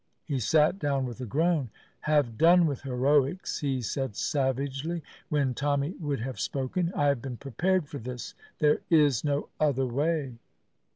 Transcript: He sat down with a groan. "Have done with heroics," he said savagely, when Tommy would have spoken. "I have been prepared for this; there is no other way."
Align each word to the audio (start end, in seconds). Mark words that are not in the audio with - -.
He 0.25 0.39
sat 0.39 0.79
down 0.79 1.05
with 1.05 1.21
a 1.21 1.27
groan. 1.27 1.69
"Have 1.99 2.35
done 2.35 2.65
with 2.65 2.81
heroics," 2.81 3.59
he 3.59 3.83
said 3.83 4.15
savagely, 4.15 5.03
when 5.29 5.53
Tommy 5.53 5.91
would 5.99 6.21
have 6.21 6.39
spoken. 6.39 6.91
"I 6.95 7.05
have 7.05 7.21
been 7.21 7.37
prepared 7.37 7.87
for 7.87 7.99
this; 7.99 8.33
there 8.57 8.79
is 8.89 9.23
no 9.23 9.49
other 9.59 9.85
way." 9.85 10.39